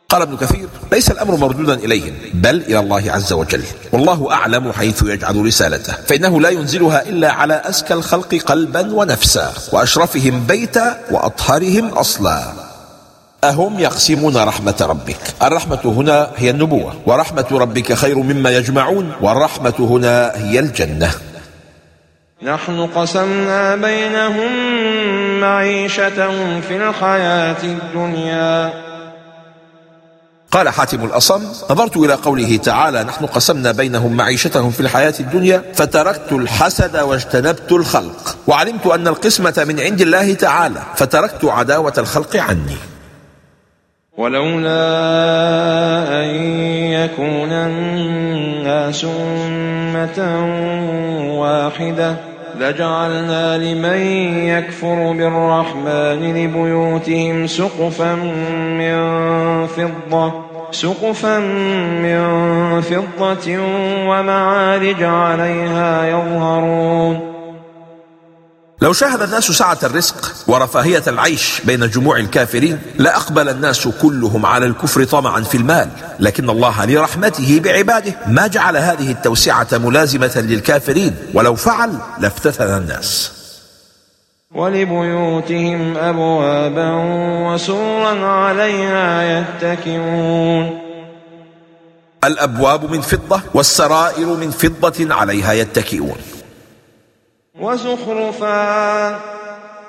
قال 0.09 0.21
ابن 0.21 0.38
كثير 0.38 0.67
ليس 0.91 1.12
الأمر 1.12 1.36
مردودا 1.36 1.74
إليهم 1.74 2.13
بل 2.33 2.55
إلى 2.55 2.79
الله 2.79 3.12
عز 3.12 3.33
وجل. 3.33 3.63
والله 3.91 4.31
أعلم 4.31 4.71
حيث 4.71 5.03
يجعل 5.03 5.45
رسالته. 5.45 5.93
فإنه 5.93 6.41
لا 6.41 6.50
ينزلها 6.50 7.09
إلا 7.09 7.31
على 7.31 7.62
أزكى 7.65 7.93
الخلق 7.93 8.36
قلبا 8.36 8.93
ونفسا 8.93 9.53
وأشرفهم 9.71 10.45
بيتا 10.48 11.01
وأطهرهم 11.12 11.88
أصلا. 11.88 12.69
أهم 13.43 13.79
يقسمون 13.79 14.38
رحمة 14.38 14.75
ربك. 14.81 15.19
الرحمة 15.43 15.79
هنا 15.86 16.31
هي 16.38 16.50
النبوة 16.50 16.93
ورحمة 17.05 17.46
ربك 17.51 17.93
خير 17.93 18.17
مما 18.17 18.50
يجمعون 18.50 19.12
والرحمة 19.22 19.74
هنا 19.79 20.31
هي 20.36 20.60
الجنة. 20.60 21.12
نحن 22.43 22.88
قسمنا 22.96 23.75
بينهم 23.75 24.51
معيشتهم 25.39 26.62
في 26.62 26.77
الحياة 26.77 27.63
الدنيا. 27.63 28.74
قال 30.51 30.69
حاتم 30.69 31.05
الأصم 31.05 31.43
نظرت 31.69 31.98
إلى 31.98 32.13
قوله 32.13 32.58
تعالى 32.58 33.03
نحن 33.03 33.25
قسمنا 33.25 33.72
بينهم 33.72 34.14
معيشتهم 34.14 34.72
في 34.72 34.79
الحياة 34.79 35.14
الدنيا 35.20 35.64
فتركت 35.74 36.31
الحسد 36.31 36.98
واجتنبت 36.98 37.72
الخلق 37.72 38.37
وعلمت 38.48 38.87
أن 38.87 39.07
القسمة 39.07 39.66
من 39.68 39.79
عند 39.79 40.01
الله 40.01 40.33
تعالى 40.33 40.81
فتركت 40.96 41.46
عداوة 41.46 41.94
الخلق 41.98 42.35
عني. 42.35 42.77
ولولا 44.20 44.84
أن 46.22 46.36
يكون 46.92 47.51
الناس 47.51 49.05
أمة 49.05 50.20
واحدة 51.40 52.16
لجعلنا 52.60 53.58
لمن 53.58 54.01
يكفر 54.48 55.12
بالرحمن 55.12 56.34
لبيوتهم 56.36 57.48
سقفا 57.48 58.16
من 58.79 58.98
فضة 59.68 60.34
سقفا 60.72 61.40
من 62.03 62.22
فضة 62.82 63.58
ومعارج 64.08 65.03
عليها 65.03 66.05
يظهرون 66.08 67.28
لو 68.81 68.94
شاهد 68.94 69.22
الناس 69.22 69.44
سعة 69.44 69.77
الرزق 69.83 70.35
ورفاهية 70.48 71.03
العيش 71.07 71.61
بين 71.65 71.89
جموع 71.89 72.18
الكافرين 72.18 72.79
لأقبل 72.98 73.50
الناس 73.50 73.87
كلهم 73.87 74.46
على 74.46 74.65
الكفر 74.65 75.03
طمعا 75.03 75.42
في 75.42 75.57
المال 75.57 75.89
لكن 76.20 76.50
الله 76.50 76.85
لرحمته 76.85 77.59
بعباده 77.59 78.13
ما 78.27 78.48
جعل 78.48 78.77
هذه 78.77 79.11
التوسعة 79.11 79.68
ملازمة 79.74 80.31
للكافرين 80.35 81.15
ولو 81.33 81.55
فعل 81.55 81.98
لافتتن 82.20 82.77
الناس. 82.77 83.31
ولبيوتهم 84.55 85.98
أبوابا 85.98 86.92
وسرا 87.48 88.25
عليها 88.25 89.39
يتكئون. 89.39 90.79
الأبواب 92.24 92.92
من 92.92 93.01
فضة 93.01 93.42
والسرائر 93.53 94.25
من 94.25 94.51
فضة 94.51 95.13
عليها 95.15 95.53
يتكئون. 95.53 96.18
وزخرفا. 97.61 99.19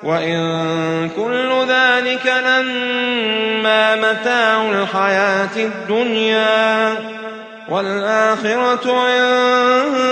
وإن 0.03 1.09
كل 1.09 1.65
ذلك 1.69 2.33
لما 2.45 3.95
متاع 3.95 4.61
الحياة 4.71 5.57
الدنيا. 5.57 6.95
والآخرة 7.69 8.93
عند 8.99 10.11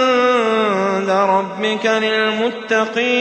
ربك 1.09 1.85
للمتقين. 1.85 3.19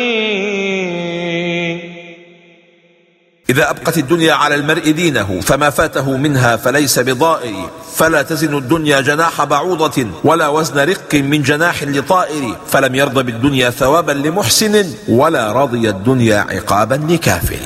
إذا 3.51 3.71
أبقت 3.71 3.99
الدنيا 3.99 4.35
على 4.35 4.55
المرء 4.55 4.91
دينه 4.91 5.41
فما 5.41 5.71
فاته 5.71 6.17
منها 6.17 6.57
فليس 6.57 6.99
بضائر 6.99 7.71
فلا 7.95 8.23
تزن 8.23 8.59
الدنيا 8.59 9.01
جناح 9.01 9.45
بعوضة 9.45 10.07
ولا 10.25 10.49
وزن 10.49 10.79
رق 10.79 11.15
من 11.15 11.43
جناح 11.43 11.83
لطائر 11.83 12.57
فلم 12.67 12.95
يرضى 12.95 13.23
بالدنيا 13.23 13.71
ثوابا 13.71 14.13
لمحسن 14.13 14.95
ولا 15.09 15.53
رضي 15.53 15.89
الدنيا 15.89 16.47
عقابا 16.51 16.95
لكافر. 17.09 17.61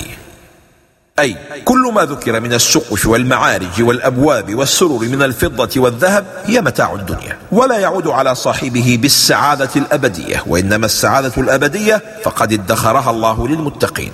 أي 1.19 1.37
كل 1.65 1.93
ما 1.95 2.05
ذكر 2.05 2.41
من 2.41 2.53
السقف 2.53 3.07
والمعارج 3.07 3.83
والأبواب 3.83 4.55
والسرر 4.55 4.99
من 4.99 5.23
الفضة 5.23 5.81
والذهب 5.81 6.27
هي 6.45 6.61
متاع 6.61 6.93
الدنيا 6.95 7.39
ولا 7.53 7.79
يعود 7.79 8.09
على 8.09 8.35
صاحبه 8.35 8.99
بالسعادة 9.03 9.71
الأبدية 9.77 10.43
وإنما 10.47 10.87
السعادة 10.87 11.33
الأبدية 11.39 12.03
فقد 12.25 12.53
ادخرها 12.53 13.11
الله 13.11 13.49
للمتقين. 13.49 14.13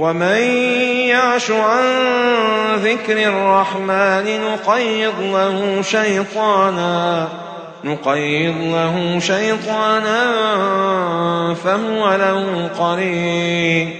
ومن 0.00 0.40
يعش 1.12 1.50
عن 1.50 1.84
ذكر 2.76 3.28
الرحمن 3.28 4.40
نقيض 4.40 5.20
له 5.20 5.82
شيطانا 5.82 7.28
نقيض 7.84 8.56
له 8.56 9.18
شيطانا 9.18 10.24
فهو 11.54 12.14
له 12.16 12.68
قرين 12.78 13.94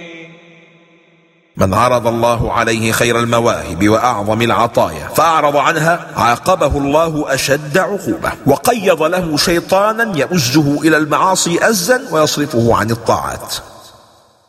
من 1.57 1.73
عرض 1.73 2.07
الله 2.07 2.53
عليه 2.53 2.91
خير 2.91 3.19
المواهب 3.19 3.89
وأعظم 3.89 4.41
العطايا 4.41 5.07
فأعرض 5.15 5.57
عنها 5.57 6.07
عاقبه 6.17 6.77
الله 6.77 7.33
أشد 7.33 7.77
عقوبة 7.77 8.31
وقيض 8.45 9.03
له 9.03 9.37
شيطانا 9.37 10.17
يؤزه 10.17 10.81
إلى 10.81 10.97
المعاصي 10.97 11.69
أزا 11.69 12.01
ويصرفه 12.11 12.75
عن 12.75 12.91
الطاعات 12.91 13.55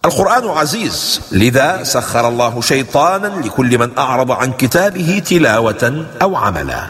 القرآن 0.05 0.49
عزيز. 0.49 1.21
لذا 1.33 1.83
سخر 1.83 2.29
الله 2.29 2.61
شيطانا 2.61 3.47
لكل 3.47 3.79
من 3.79 3.99
أعرض 3.99 4.33
عن 4.33 4.53
كتابه 4.53 5.23
تلاوة 5.27 6.07
أو 6.23 6.37
عملا. 6.37 6.87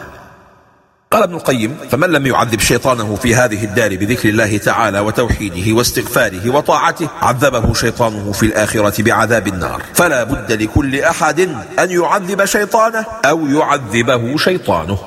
قال 1.11 1.23
ابن 1.23 1.35
القيم 1.35 1.77
فمن 1.91 2.09
لم 2.09 2.27
يعذب 2.27 2.59
شيطانه 2.59 3.15
في 3.15 3.35
هذه 3.35 3.63
الدار 3.63 3.95
بذكر 3.95 4.29
الله 4.29 4.57
تعالى 4.57 4.99
وتوحيده 4.99 5.73
واستغفاره 5.73 6.49
وطاعته 6.49 7.07
عذبه 7.21 7.73
شيطانه 7.73 8.31
في 8.31 8.45
الآخرة 8.45 9.03
بعذاب 9.03 9.47
النار. 9.47 9.81
فلا 9.93 10.23
بد 10.23 10.51
لكل 10.51 10.99
أحد 10.99 11.39
أن 11.79 11.91
يعذب 11.91 12.45
شيطانه 12.45 13.05
أو 13.25 13.47
يعذبه 13.47 14.37
شيطانه. 14.37 14.97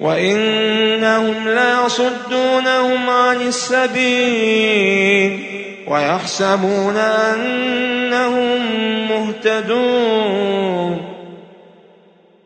وإنهم 0.00 1.48
ليصدونهم 1.48 3.10
عن 3.10 3.36
السبيل. 3.36 5.56
ويحسبون 5.88 6.96
أنهم 6.96 8.60
مهتدون 9.08 11.16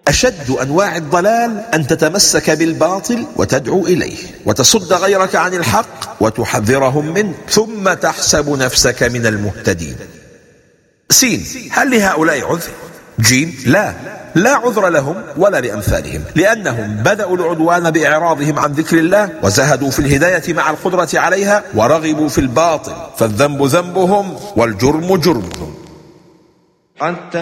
أشد 0.09 0.51
أنواع 0.51 0.97
الضلال 0.97 1.65
أن 1.75 1.87
تتمسك 1.87 2.51
بالباطل 2.51 3.27
وتدعو 3.37 3.87
إليه 3.87 4.17
وتصد 4.47 4.93
غيرك 4.93 5.37
عن 5.37 5.55
الحق 5.55 6.23
وتحذرهم 6.23 7.15
منه 7.15 7.35
ثم 7.49 7.93
تحسب 7.93 8.51
نفسك 8.51 9.03
من 9.03 9.27
المهتدين 9.27 9.97
سين 11.11 11.45
هل 11.71 11.91
لهؤلاء 11.91 12.47
عذر؟ 12.47 12.71
جيم 13.21 13.57
لا 13.67 13.95
لا 14.35 14.51
عذر 14.51 14.89
لهم 14.89 15.23
ولا 15.37 15.61
لأمثالهم 15.61 16.25
لأنهم 16.35 16.97
بدأوا 16.97 17.37
العدوان 17.37 17.91
بإعراضهم 17.91 18.59
عن 18.59 18.73
ذكر 18.73 18.99
الله 18.99 19.31
وزهدوا 19.43 19.91
في 19.91 19.99
الهداية 19.99 20.53
مع 20.53 20.71
القدرة 20.71 21.09
عليها 21.15 21.63
ورغبوا 21.75 22.29
في 22.29 22.39
الباطل 22.39 22.93
فالذنب 23.17 23.63
ذنبهم 23.63 24.37
والجرم 24.57 25.17
جرمهم. 25.17 25.75
حتى 27.01 27.39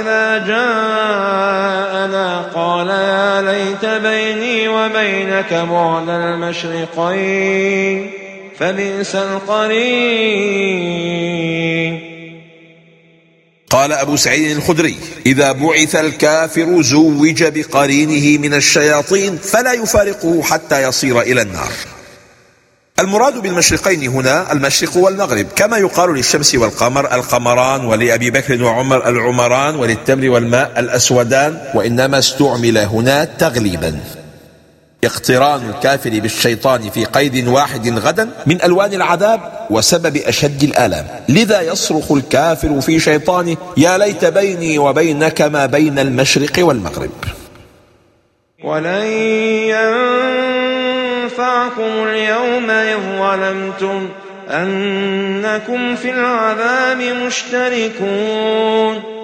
إذا 0.00 0.38
جاءنا 0.38 2.42
قال 2.54 2.88
يا 2.88 3.42
ليت 3.42 3.84
بيني 3.84 4.68
وبينك 4.68 5.54
بعد 5.54 6.08
المشرقين 6.08 8.10
فبئس 8.58 9.14
القرين. 9.14 10.76
قال 13.70 13.92
أبو 13.92 14.16
سعيد 14.16 14.56
الخدري 14.56 14.96
إذا 15.26 15.52
بعث 15.52 15.96
الكافر 15.96 16.82
زوج 16.82 17.44
بقرينه 17.44 18.38
من 18.38 18.54
الشياطين 18.54 19.36
فلا 19.36 19.72
يفارقه 19.72 20.42
حتى 20.42 20.82
يصير 20.82 21.20
إلى 21.20 21.42
النار. 21.42 21.72
المراد 22.98 23.38
بالمشرقين 23.38 24.08
هنا 24.08 24.52
المشرق 24.52 24.96
والمغرب 24.96 25.46
كما 25.56 25.78
يقال 25.78 26.14
للشمس 26.14 26.54
والقمر 26.54 27.14
القمران 27.14 27.84
ولأبي 27.84 28.30
بكر 28.30 28.62
وعمر 28.62 29.08
العمران 29.08 29.74
وللتمر 29.74 30.28
والماء 30.28 30.72
الأسودان 30.80 31.58
وإنما 31.74 32.18
استعمل 32.18 32.78
هنا 32.78 33.24
تغليبا. 33.24 34.00
اقتران 35.06 35.70
الكافر 35.70 36.10
بالشيطان 36.10 36.90
في 36.90 37.04
قيد 37.04 37.48
واحد 37.48 37.98
غدا؟ 37.98 38.30
من 38.46 38.62
ألوان 38.62 38.92
العذاب 38.92 39.40
وسبب 39.70 40.16
أشد 40.16 40.62
الآلام. 40.62 41.06
لذا 41.28 41.60
يصرخ 41.60 42.12
الكافر 42.12 42.80
في 42.80 43.00
شيطانه 43.00 43.56
يا 43.76 43.98
ليت 43.98 44.24
بيني 44.24 44.78
وبينك 44.78 45.42
ما 45.42 45.66
بين 45.66 45.98
المشرق 45.98 46.52
والمغرب. 46.58 47.10
ولن 48.64 49.06
ينفعكم 51.26 51.90
اليوم 52.08 52.70
إذ 52.70 52.98
ظلمتم 53.18 54.08
أنكم 54.50 55.96
في 55.96 56.10
العذاب 56.10 56.98
مشتركون. 57.26 59.15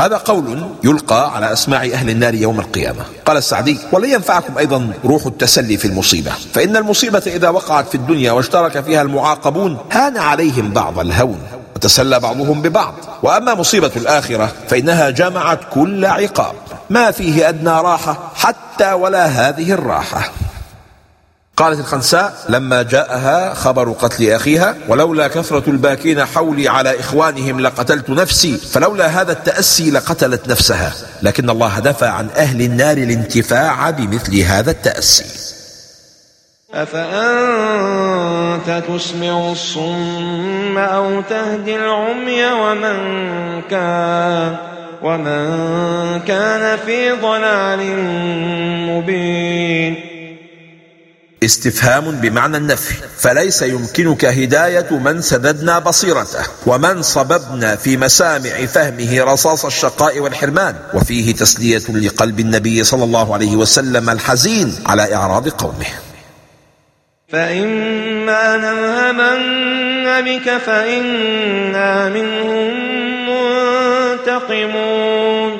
هذا 0.00 0.16
قول 0.16 0.70
يلقى 0.84 1.34
على 1.34 1.52
أسماع 1.52 1.84
أهل 1.84 2.10
النار 2.10 2.34
يوم 2.34 2.60
القيامة. 2.60 3.04
قال 3.26 3.36
السعدي 3.36 3.78
ولن 3.92 4.10
ينفعكم 4.10 4.58
أيضا 4.58 4.92
روح 5.04 5.26
التسلي 5.26 5.76
في 5.76 5.84
المصيبة. 5.84 6.32
فإن 6.54 6.76
المصيبة 6.76 7.22
إذا 7.26 7.48
وقعت 7.48 7.88
في 7.88 7.94
الدنيا 7.94 8.32
واشترك 8.32 8.80
فيها 8.80 9.02
المعاقبون 9.02 9.78
هان 9.92 10.16
عليهم 10.16 10.70
بعض 10.70 10.98
الهون. 10.98 11.40
وتسلى 11.76 12.20
بعضهم 12.20 12.62
ببعض. 12.62 12.94
وأما 13.22 13.54
مصيبة 13.54 13.90
الآخرة 13.96 14.52
فإنها 14.68 15.10
جمعت 15.10 15.60
كل 15.70 16.04
عقاب. 16.04 16.54
ما 16.90 17.10
فيه 17.10 17.48
أدنى 17.48 17.70
راحة 17.70 18.30
حتى 18.34 18.92
ولا 18.92 19.26
هذه 19.26 19.72
الراحة. 19.72 20.32
قالت 21.60 21.80
الخنساء 21.80 22.34
لما 22.48 22.82
جاءها 22.82 23.54
خبر 23.54 23.92
قتل 23.92 24.30
أخيها 24.30 24.76
ولولا 24.88 25.28
كثرة 25.28 25.70
الباكين 25.70 26.24
حولي 26.24 26.68
على 26.68 27.00
إخوانهم 27.00 27.60
لقتلت 27.60 28.10
نفسي 28.10 28.58
فلولا 28.58 29.06
هذا 29.06 29.32
التأسي 29.32 29.90
لقتلت 29.90 30.48
نفسها. 30.48 30.92
لكن 31.22 31.50
الله 31.50 31.78
دفع 31.78 32.08
عن 32.10 32.28
أهل 32.36 32.62
النار 32.62 32.96
الانتفاع 32.96 33.90
بمثل 33.90 34.38
هذا 34.38 34.70
التأسي. 34.70 35.24
أفأنت 36.74 38.02
تسمع 38.88 39.50
الصم 39.52 40.78
أو 40.78 41.20
تهدي 41.20 41.76
العمي 41.76 42.46
ومن 42.46 42.98
كان 43.70 44.56
ومن 45.02 46.20
كان 46.20 46.78
في 46.86 47.10
ضلال 47.10 47.80
مبين؟ 48.88 49.49
استفهام 51.42 52.10
بمعنى 52.10 52.56
النفي. 52.56 52.94
فليس 53.16 53.62
يمكنك 53.62 54.24
هداية 54.24 54.90
من 54.90 55.22
سددنا 55.22 55.78
بصيرته 55.78 56.44
ومن 56.66 57.02
صببنا 57.02 57.76
في 57.76 57.96
مسامع 57.96 58.66
فهمه 58.66 59.24
رصاص 59.24 59.64
الشقاء 59.64 60.18
والحرمان 60.18 60.74
وفيه 60.94 61.34
تسلية 61.34 61.82
لقلب 61.88 62.40
النبي 62.40 62.84
صلى 62.84 63.04
الله 63.04 63.34
عليه 63.34 63.56
وسلم 63.56 64.10
الحزين 64.10 64.78
على 64.86 65.14
إعراض 65.14 65.48
قومه. 65.48 65.86
فإما 67.28 68.56
نذهبن 68.56 70.20
بك 70.24 70.58
فإنا 70.66 72.08
منهم 72.08 72.70
منتقمون. 74.20 75.58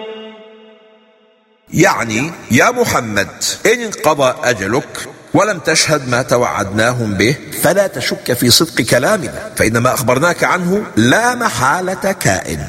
يعني 1.75 2.33
يا 2.51 2.71
محمد 2.71 3.29
إن 3.67 3.81
انقضى 3.81 4.35
أجلك 4.45 5.09
ولم 5.35 5.59
تشهد 5.59 6.09
ما 6.09 6.23
توعدناهم 6.23 7.15
به 7.15 7.37
فلا 7.63 7.87
تشك 7.87 8.33
في 8.33 8.51
صدق 8.51 8.83
كلامنا 8.83 9.51
فإن 9.57 9.79
ما 9.79 9.95
أخبرناك 9.95 10.45
عنه 10.45 10.83
لا 10.97 11.35
محالة 11.35 12.13
كائن. 12.13 12.61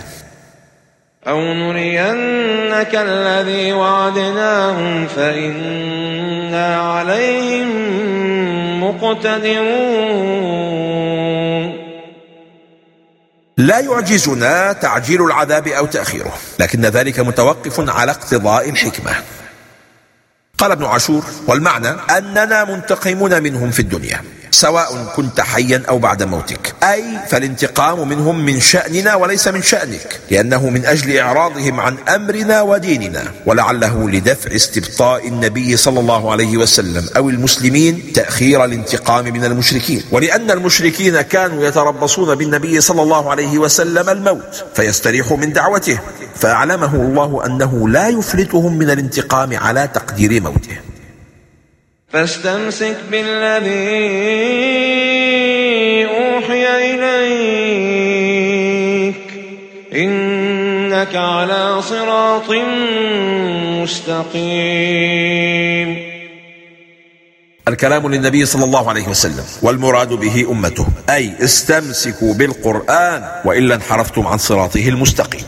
أو 1.28 1.40
نرينك 1.54 2.96
الذي 2.96 3.74
وعدناهم 3.74 5.08
فإنا 5.08 6.82
عليهم 6.82 7.70
مقتدرون. 8.84 10.22
لا 13.58 13.80
يعجزنا 13.80 14.74
تعجيل 14.74 15.26
العذاب 15.26 15.68
أو 15.68 15.86
تأخيره 15.86 16.34
لكن 16.60 16.82
ذلك 16.82 17.20
متوقف 17.20 17.90
على 17.90 18.12
اقتضاء 18.12 18.70
الحكمة. 18.70 19.12
قال 20.62 20.72
ابن 20.72 20.86
عاشور 20.86 21.24
والمعنى 21.48 21.88
أننا 21.88 22.64
منتقمون 22.64 23.44
منهم 23.44 23.72
في 23.72 23.80
الدنيا. 23.80 24.22
سواء 24.52 25.14
كنت 25.16 25.42
حيا 25.42 25.84
أو 25.90 26.00
بعد 26.00 26.24
موتك. 26.24 26.74
أي 26.84 27.04
فالانتقام 27.30 28.08
منهم 28.10 28.46
من 28.46 28.60
شأننا 28.60 29.16
وليس 29.16 29.48
من 29.48 29.62
شأنك 29.62 30.20
لأنه 30.32 30.70
من 30.70 30.86
أجل 30.86 31.18
إعراضهم 31.18 31.80
عن 31.80 31.98
أمرنا 31.98 32.62
وديننا 32.62 33.24
ولعله 33.46 34.10
لدفع 34.10 34.56
استبطاء 34.56 35.28
النبي 35.28 35.78
صلى 35.78 36.00
الله 36.00 36.32
عليه 36.32 36.58
وسلم 36.58 37.06
أو 37.18 37.30
المسلمين 37.30 38.14
تأخير 38.14 38.66
الانتقام 38.66 39.26
من 39.26 39.46
المشركين. 39.46 40.04
ولأن 40.12 40.52
المشركين 40.52 41.22
كانوا 41.22 41.64
يتربصون 41.64 42.36
بالنبي 42.36 42.82
صلى 42.82 43.02
الله 43.02 43.32
عليه 43.32 43.58
وسلم 43.58 44.10
الموت 44.10 44.66
فيستريح 44.76 45.32
من 45.32 45.54
دعوته 45.54 46.00
فأعلمه 46.36 46.96
الله 46.96 47.46
أنه 47.46 47.90
لا 47.90 48.08
يفلتهم 48.08 48.78
من 48.78 48.90
الانتقام 48.90 49.58
على 49.58 49.90
تقدير 49.94 50.42
موته. 50.42 50.78
فاستمسك 52.14 52.98
بالذي 53.12 53.72
أوحي 56.06 56.94
إليك. 56.94 57.32
إنك 59.94 61.16
على 61.16 61.82
صراط 61.82 62.52
مستقيم. 63.82 64.52
الكلام 67.68 68.12
للنبي 68.14 68.46
صلى 68.46 68.66
الله 68.66 68.90
عليه 68.90 69.08
وسلم 69.08 69.46
والمراد 69.62 70.10
به 70.10 70.48
أمته. 70.52 70.88
أي 71.10 71.34
استمسكوا 71.44 72.34
بالقرآن 72.34 73.24
وإلا 73.46 73.76
انحرفتم 73.76 74.28
عن 74.28 74.38
صراطه 74.38 74.90
المستقيم. 74.90 75.46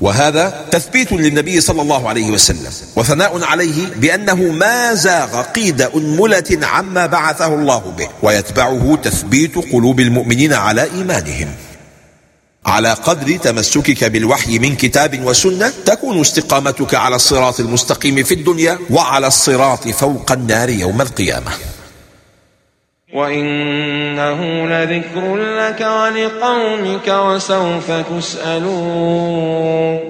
وهذا 0.00 0.64
تثبيت 0.70 1.12
للنبي 1.12 1.60
صلى 1.60 1.82
الله 1.82 2.08
عليه 2.08 2.30
وسلم. 2.30 2.72
وثناء 2.96 3.44
عليه 3.44 3.86
بأنه 3.96 4.34
ما 4.34 4.94
زاغ 4.94 5.42
قيد 5.42 5.82
أنملة 5.82 6.58
عما 6.62 7.06
بعثه 7.06 7.54
الله 7.54 7.78
به 7.78 8.08
ويتبعه 8.22 8.98
تثبيت 9.02 9.58
قلوب 9.72 10.00
المؤمنين 10.00 10.52
على 10.52 10.82
إيمانهم. 10.82 11.48
على 12.66 12.92
قدر 12.92 13.36
تمسكك 13.36 14.04
بالوحي 14.04 14.58
من 14.58 14.76
كتاب 14.76 15.26
وسنة 15.26 15.72
تكون 15.84 16.20
استقامتك 16.20 16.94
على 16.94 17.16
الصراط 17.16 17.60
المستقيم 17.60 18.24
في 18.24 18.34
الدنيا 18.34 18.78
وعلى 18.90 19.26
الصراط 19.26 19.88
فوق 19.88 20.32
النار 20.32 20.68
يوم 20.68 21.00
القيامة. 21.00 21.50
وإنه 23.14 24.66
لذكر 24.66 25.36
لك 25.36 25.80
ولقومك 25.80 27.08
وسوف 27.08 27.90
تسألون 27.90 30.00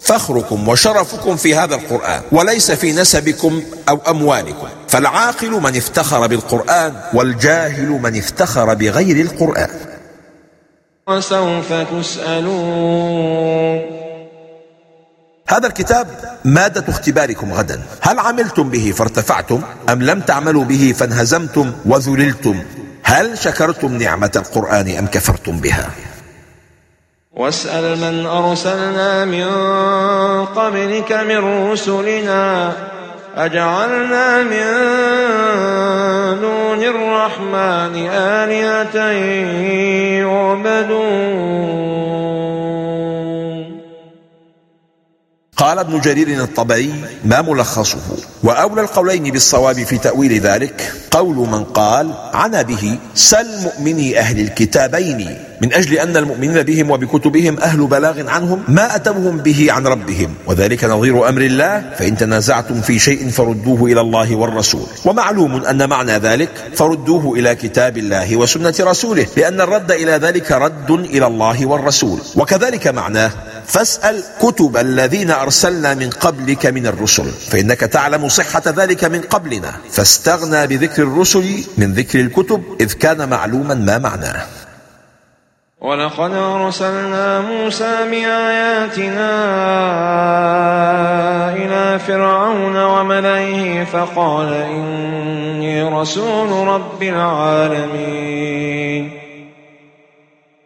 فخركم 0.00 0.68
وشرفكم 0.68 1.36
في 1.36 1.54
هذا 1.54 1.74
القرآن 1.74 2.22
وليس 2.32 2.70
في 2.70 2.92
نسبكم 2.92 3.62
أو 3.88 4.00
أموالكم 4.08 4.68
فالعاقل 4.88 5.50
من 5.50 5.76
افتخر 5.76 6.26
بالقرآن 6.26 6.94
والجاهل 7.14 7.88
من 7.88 8.18
افتخر 8.18 8.74
بغير 8.74 9.16
القرآن 9.16 9.70
وسوف 11.08 11.72
تسألون 11.72 13.28
هذا 15.50 15.66
الكتاب 15.66 16.06
مادة 16.44 16.84
اختباركم 16.88 17.52
غدا. 17.52 17.80
هل 18.00 18.18
عملتم 18.18 18.70
به 18.70 18.92
فارتفعتم؟ 18.96 19.62
أم 19.88 20.02
لم 20.02 20.20
تعملوا 20.20 20.64
به 20.64 20.94
فانهزمتم 20.98 21.72
وذللتم؟ 21.86 22.62
هل 23.02 23.38
شكرتم 23.38 23.96
نعمة 23.96 24.30
القرآن 24.36 24.96
أم 24.98 25.06
كفرتم 25.06 25.56
بها؟ 25.56 25.90
واسأل 27.32 27.98
من 27.98 28.26
أرسلنا 28.26 29.24
من 29.24 29.46
قبلك 30.44 31.12
من 31.12 31.70
رسلنا. 31.70 32.72
أجعلنا 33.36 34.42
من 34.42 34.66
دون 36.40 36.82
الرحمن 36.82 38.08
آلهة 38.12 38.96
يعبدون. 40.20 41.97
قال 45.58 45.78
ابن 45.78 46.00
جرير 46.00 46.42
الطبري 46.42 46.94
ما 47.24 47.42
ملخصه 47.42 47.98
وأولى 48.42 48.80
القولين 48.80 49.22
بالصواب 49.22 49.82
في 49.82 49.98
تأويل 49.98 50.40
ذلك 50.40 50.92
قول 51.10 51.36
من 51.36 51.64
قال 51.64 52.14
عنا 52.34 52.62
به 52.62 52.98
سل 53.14 53.62
مؤمني 53.62 54.18
أهل 54.18 54.40
الكتابين 54.40 55.38
من 55.62 55.72
أجل 55.72 55.94
أن 55.94 56.16
المؤمنين 56.16 56.62
بهم 56.62 56.90
وبكتبهم 56.90 57.58
أهل 57.58 57.86
بلاغ 57.86 58.28
عنهم 58.28 58.62
ما 58.68 58.96
أتوهم 58.96 59.38
به 59.38 59.66
عن 59.72 59.86
ربهم 59.86 60.34
وذلك 60.46 60.84
نظير 60.84 61.28
أمر 61.28 61.40
الله 61.40 61.84
فإن 61.98 62.16
تنازعتم 62.16 62.80
في 62.80 62.98
شيء 62.98 63.28
فردوه 63.28 63.92
إلى 63.92 64.00
الله 64.00 64.36
والرسول 64.36 64.86
ومعلوم 65.04 65.64
أن 65.64 65.88
معنى 65.88 66.12
ذلك 66.12 66.48
فردوه 66.74 67.34
إلى 67.38 67.54
كتاب 67.54 67.98
الله 67.98 68.36
وسنة 68.36 68.74
رسوله 68.80 69.26
لأن 69.36 69.60
الرد 69.60 69.92
إلى 69.92 70.12
ذلك 70.12 70.52
رد 70.52 70.90
إلى 70.90 71.26
الله 71.26 71.66
والرسول 71.66 72.20
وكذلك 72.36 72.86
معناه 72.86 73.30
فاسأل 73.68 74.24
كتب 74.40 74.76
الذين 74.76 75.30
أرسلنا 75.30 75.94
من 75.94 76.10
قبلك 76.10 76.66
من 76.66 76.86
الرسل 76.86 77.30
فإنك 77.30 77.80
تعلم 77.80 78.28
صحة 78.28 78.62
ذلك 78.66 79.04
من 79.04 79.20
قبلنا. 79.20 79.72
فاستغنى 79.90 80.66
بذكر 80.66 81.02
الرسل 81.02 81.64
من 81.78 81.92
ذكر 81.94 82.20
الكتب 82.20 82.62
إذ 82.80 82.92
كان 82.92 83.28
معلوما 83.28 83.74
ما 83.74 83.98
معناه. 83.98 84.46
ولقد 85.80 86.32
أرسلنا 86.32 87.40
موسى 87.40 88.10
بآياتنا 88.10 89.30
إلى 91.52 91.98
فرعون 91.98 92.76
وملئه 92.76 93.84
فقال 93.84 94.52
إني 94.52 95.82
رسول 95.82 96.68
رب 96.68 97.02
العالمين. 97.02 98.38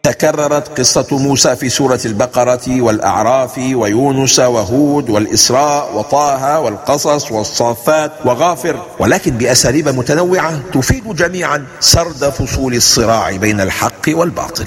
تكررت 0.05 0.79
قصة 0.79 1.17
موسى 1.17 1.55
في 1.55 1.69
سورة 1.69 1.99
البقرة 2.05 2.81
والأعراف 2.81 3.57
ويونس 3.57 4.39
وهود 4.39 5.09
والإسراء 5.09 5.97
وطه 5.97 6.59
والقصص 6.59 7.31
والصافات 7.31 8.11
وغافر 8.25 8.79
ولكن 8.99 9.31
بأساليب 9.31 9.89
متنوعة 9.89 10.59
تفيد 10.73 11.15
جميعا 11.15 11.65
سرد 11.79 12.29
فصول 12.29 12.73
الصراع 12.73 13.35
بين 13.35 13.61
الحق 13.61 14.09
والباطل. 14.09 14.65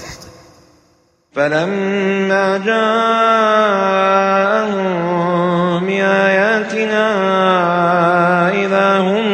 فلما 1.34 2.58
جاءهم 2.58 2.96
بآياتنا 5.86 7.06
إذا 8.64 8.98
هم 8.98 9.26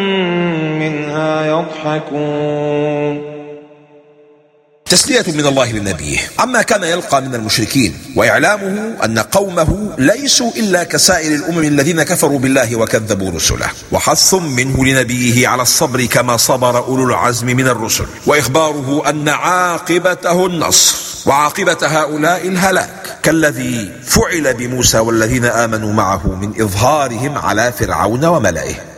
منها 0.78 1.46
يضحكون. 1.46 3.21
تسلية 4.92 5.24
من 5.28 5.46
الله 5.46 5.72
لنبيه. 5.72 6.18
عما 6.38 6.62
كان 6.62 6.84
يلقى 6.84 7.22
من 7.22 7.34
المشركين 7.34 7.98
وإعلامه 8.16 8.94
أن 9.04 9.18
قومه 9.18 9.94
ليسوا 9.98 10.50
إلا 10.56 10.84
كسائر 10.84 11.34
الأمم 11.34 11.64
الذين 11.64 12.02
كفروا 12.02 12.38
بالله 12.38 12.76
وكذبوا 12.76 13.30
رسله. 13.30 13.70
وحث 13.92 14.34
منه 14.34 14.84
لنبيه 14.84 15.48
على 15.48 15.62
الصبر 15.62 16.04
كما 16.04 16.36
صبر 16.36 16.78
أولو 16.78 17.04
العزم 17.04 17.46
من 17.46 17.68
الرسل. 17.68 18.06
وإخباره 18.26 19.02
أن 19.08 19.28
عاقبته 19.28 20.46
النصر 20.46 20.96
وعاقبة 21.26 21.78
هؤلاء 21.82 22.48
الهلاك. 22.48 23.18
كالذي 23.22 23.92
فعل 24.04 24.54
بموسى 24.54 24.98
والذين 24.98 25.44
آمنوا 25.44 25.92
معه 25.92 26.26
من 26.26 26.62
إظهارهم 26.62 27.38
على 27.38 27.72
فرعون 27.78 28.24
وملئه. 28.24 28.91